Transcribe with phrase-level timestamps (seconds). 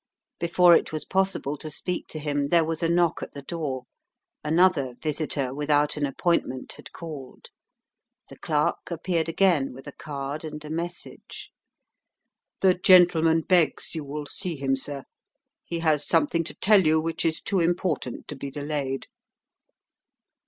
[0.39, 3.83] Before it was possible to speak to him there was a knock at the door.
[4.43, 7.49] Another visitor without an appointment had called;
[8.27, 11.51] the clerk appeared again with a card and a message.
[12.61, 15.03] "The gentleman begs you will see him, sir.
[15.65, 19.05] He has something to tell you which is too important to be delayed."